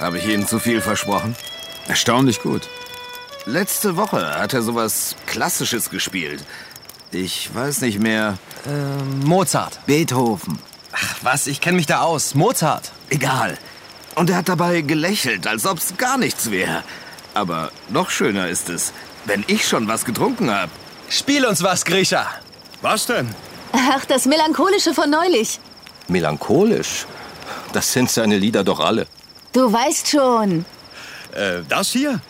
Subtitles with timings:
[0.00, 1.34] Habe ich Ihnen zu viel versprochen?
[1.88, 2.68] Erstaunlich gut.
[3.46, 6.44] Letzte Woche hat er sowas Klassisches gespielt.
[7.10, 8.38] Ich weiß nicht mehr.
[8.66, 9.80] Ähm, Mozart.
[9.86, 10.58] Beethoven.
[10.92, 12.34] Ach was, ich kenne mich da aus.
[12.34, 12.92] Mozart.
[13.10, 13.56] Egal.
[14.14, 16.82] Und er hat dabei gelächelt, als ob's gar nichts wäre.
[17.34, 18.92] Aber noch schöner ist es,
[19.24, 20.70] wenn ich schon was getrunken habe.
[21.08, 22.26] Spiel uns was, Grisha.
[22.82, 23.34] Was denn?
[23.72, 25.58] Ach, das Melancholische von neulich.
[26.08, 27.06] Melancholisch?
[27.72, 29.06] Das sind seine Lieder doch alle.
[29.52, 30.64] Du weißt schon.
[31.32, 32.20] Äh, das hier?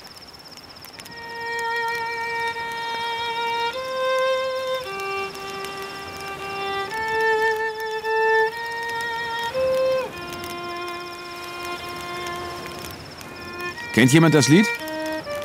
[13.98, 14.66] Kennt jemand das Lied?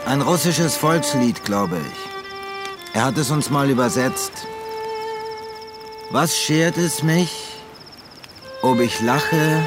[0.05, 2.95] Ein russisches Volkslied, glaube ich.
[2.95, 4.31] Er hat es uns mal übersetzt.
[6.11, 7.31] Was schert es mich,
[8.61, 9.63] ob ich lache,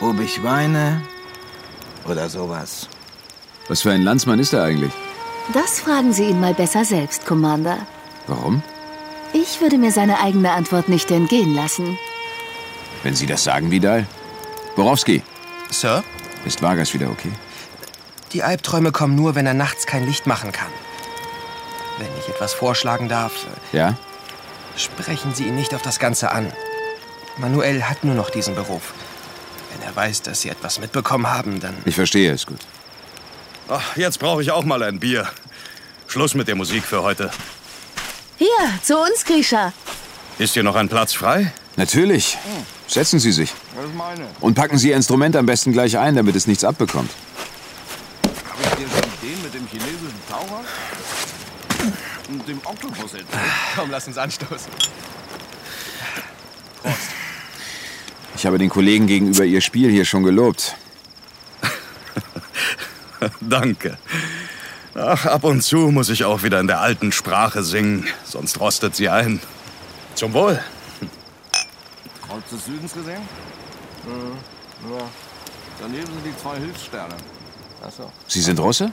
[0.00, 1.02] ob ich weine
[2.06, 2.88] oder sowas?
[3.68, 4.92] Was für ein Landsmann ist er eigentlich?
[5.52, 7.78] Das fragen Sie ihn mal besser selbst, Commander.
[8.26, 8.62] Warum?
[9.32, 11.98] Ich würde mir seine eigene Antwort nicht entgehen lassen.
[13.02, 14.06] Wenn Sie das sagen, Vidal.
[14.76, 15.22] Borowski,
[15.70, 16.02] Sir?
[16.44, 17.30] ist Vargas wieder okay?
[18.32, 20.70] Die Albträume kommen nur, wenn er nachts kein Licht machen kann.
[21.98, 23.32] Wenn ich etwas vorschlagen darf,
[23.72, 23.96] Ja?
[24.76, 26.52] sprechen Sie ihn nicht auf das Ganze an.
[27.36, 28.92] Manuel hat nur noch diesen Beruf.
[29.74, 31.74] Wenn er weiß, dass Sie etwas mitbekommen haben, dann...
[31.84, 32.60] Ich verstehe es gut.
[33.68, 35.28] Ach, jetzt brauche ich auch mal ein Bier.
[36.06, 37.30] Schluss mit der Musik für heute.
[38.36, 38.48] Hier,
[38.82, 39.72] zu uns, Grisha.
[40.38, 41.52] Ist hier noch ein Platz frei?
[41.76, 42.38] Natürlich.
[42.86, 43.52] Setzen Sie sich.
[43.74, 44.26] Das ist meine.
[44.40, 47.10] Und packen Sie Ihr Instrument am besten gleich ein, damit es nichts abbekommt.
[48.48, 50.60] Habe ich dir schon den mit dem chinesischen Taucher?
[52.28, 53.26] Und dem Oktopus erzählt?
[53.74, 54.70] Komm, lass uns anstoßen.
[58.36, 60.76] Ich habe den Kollegen gegenüber Ihr Spiel hier schon gelobt.
[63.40, 63.96] Danke.
[64.94, 68.94] Ach, ab und zu muss ich auch wieder in der alten Sprache singen, sonst rostet
[68.94, 69.40] sie ein.
[70.14, 70.62] Zum Wohl.
[72.26, 73.22] Kreuz des Südens gesehen?
[74.06, 75.04] Ja.
[75.80, 77.14] Daneben sind die zwei Hilfssterne.
[77.84, 78.12] Achso.
[78.28, 78.92] Sie sind Russe?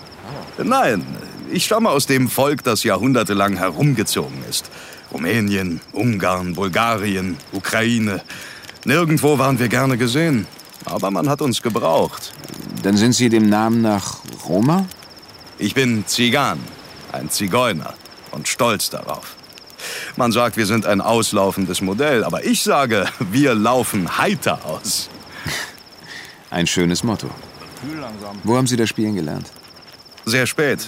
[0.57, 1.05] Nein,
[1.51, 4.69] ich stamme aus dem Volk, das jahrhundertelang herumgezogen ist.
[5.11, 8.21] Rumänien, Ungarn, Bulgarien, Ukraine.
[8.85, 10.47] Nirgendwo waren wir gerne gesehen.
[10.85, 12.33] Aber man hat uns gebraucht.
[12.81, 14.85] Dann sind Sie dem Namen nach Roma?
[15.59, 16.59] Ich bin Zigan,
[17.11, 17.93] ein Zigeuner
[18.31, 19.35] und stolz darauf.
[20.15, 25.09] Man sagt, wir sind ein auslaufendes Modell, aber ich sage, wir laufen heiter aus.
[26.49, 27.29] Ein schönes Motto.
[28.43, 29.47] Wo haben Sie das Spielen gelernt?
[30.25, 30.87] Sehr spät.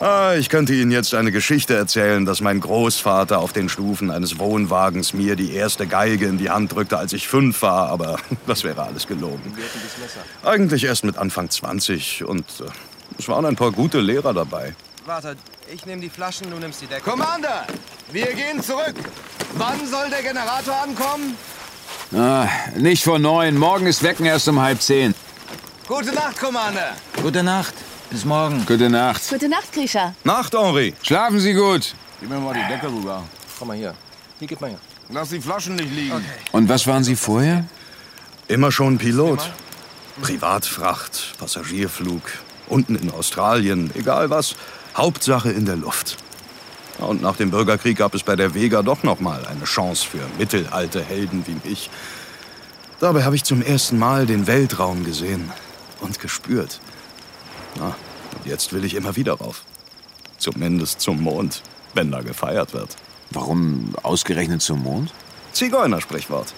[0.00, 4.38] Ah, ich könnte Ihnen jetzt eine Geschichte erzählen, dass mein Großvater auf den Stufen eines
[4.38, 8.64] Wohnwagens mir die erste Geige in die Hand drückte, als ich fünf war, aber das
[8.64, 9.54] wäre alles gelogen.
[10.44, 12.64] Eigentlich erst mit Anfang 20 und äh,
[13.18, 14.74] es waren ein paar gute Lehrer dabei.
[15.06, 15.36] Warte,
[15.72, 17.02] ich nehme die Flaschen, du nimmst die Decke.
[17.10, 17.66] Commander,
[18.12, 18.94] wir gehen zurück.
[19.54, 21.36] Wann soll der Generator ankommen?
[22.14, 22.46] Ah,
[22.76, 23.56] nicht vor neun.
[23.56, 25.14] Morgen ist Wecken erst um halb zehn.
[25.88, 26.92] Gute Nacht, Commander.
[27.22, 27.74] Gute Nacht.
[28.12, 28.66] Bis morgen.
[28.66, 29.26] Gute Nacht.
[29.30, 30.14] Gute Nacht, Grisha.
[30.22, 30.92] Nacht, Henri.
[31.02, 31.94] Schlafen Sie gut.
[32.20, 33.22] Gib mir mal die Decke rüber.
[33.58, 33.94] Komm mal hier.
[34.38, 34.78] Hier, gib mal her.
[35.08, 36.22] Lass die Flaschen nicht liegen.
[36.52, 37.64] Und was waren Sie vorher?
[38.48, 39.50] Immer schon Pilot.
[40.20, 42.20] Privatfracht, Passagierflug,
[42.68, 44.56] unten in Australien, egal was.
[44.94, 46.18] Hauptsache in der Luft.
[46.98, 50.20] Und nach dem Bürgerkrieg gab es bei der Vega doch noch mal eine Chance für
[50.36, 51.88] mittelalte Helden wie mich.
[53.00, 55.50] Dabei habe ich zum ersten Mal den Weltraum gesehen
[56.00, 56.78] und gespürt.
[57.76, 57.96] Na,
[58.36, 59.64] und jetzt will ich immer wieder rauf.
[60.38, 61.62] Zumindest zum Mond,
[61.94, 62.96] wenn da gefeiert wird.
[63.30, 65.12] Warum ausgerechnet zum Mond?
[65.52, 66.52] Zigeunersprichwort.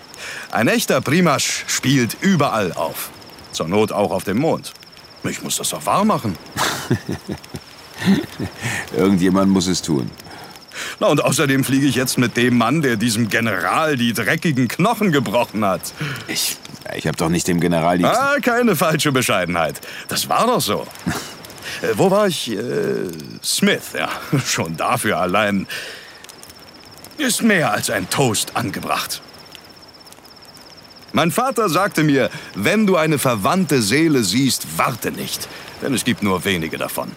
[0.51, 3.11] Ein echter Primasch spielt überall auf.
[3.53, 4.72] Zur Not auch auf dem Mond.
[5.25, 6.37] Ich muss das doch wahr machen.
[8.97, 10.10] Irgendjemand muss es tun.
[11.01, 15.13] Na, und außerdem fliege ich jetzt mit dem Mann, der diesem General die dreckigen Knochen
[15.13, 15.93] gebrochen hat.
[16.28, 16.57] Ich,
[16.95, 18.05] ich habe doch nicht dem General die...
[18.05, 19.81] Ah, keine falsche Bescheidenheit.
[20.09, 20.87] Das war doch so.
[21.83, 22.53] Äh, wo war ich?
[22.53, 23.11] Äh,
[23.43, 24.09] Smith, ja.
[24.47, 25.67] Schon dafür allein
[27.17, 29.23] ist mehr als ein Toast angebracht.
[31.13, 35.49] Mein Vater sagte mir, wenn du eine verwandte Seele siehst, warte nicht,
[35.81, 37.13] denn es gibt nur wenige davon.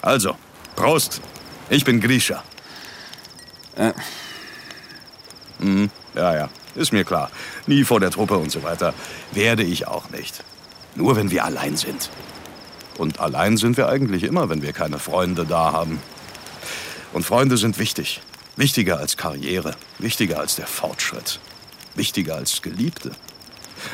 [0.00, 0.36] Also,
[0.74, 1.20] Prost.
[1.68, 2.42] Ich bin Grisha.
[3.76, 3.92] Äh.
[5.58, 7.30] Mhm, ja, ja, ist mir klar.
[7.66, 8.94] Nie vor der Truppe und so weiter.
[9.32, 10.44] Werde ich auch nicht.
[10.94, 12.10] Nur wenn wir allein sind.
[12.98, 16.00] Und allein sind wir eigentlich immer, wenn wir keine Freunde da haben.
[17.12, 18.20] Und Freunde sind wichtig.
[18.56, 19.74] Wichtiger als Karriere.
[19.98, 21.40] Wichtiger als der Fortschritt.
[21.94, 23.12] Wichtiger als Geliebte.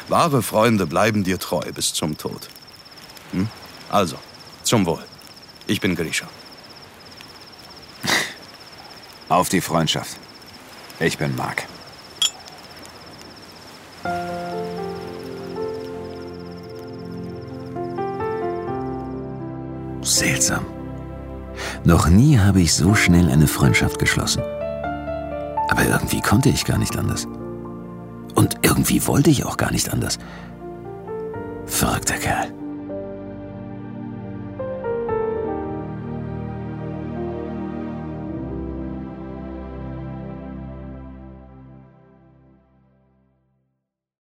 [0.09, 2.49] Wahre Freunde bleiben dir treu bis zum Tod.
[3.33, 3.49] Hm?
[3.91, 4.17] Also,
[4.63, 5.05] zum Wohl.
[5.67, 6.29] Ich bin Grisha.
[9.29, 10.17] Auf die Freundschaft.
[11.01, 11.67] Ich bin Mark.
[20.03, 20.67] Seltsam.
[21.85, 24.43] Noch nie habe ich so schnell eine Freundschaft geschlossen.
[25.69, 27.27] Aber irgendwie konnte ich gar nicht anders.
[28.35, 30.19] Und irgendwie wollte ich auch gar nicht anders.
[31.67, 32.53] Verrückter Kerl.